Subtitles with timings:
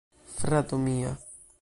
[0.37, 1.15] Frato mia..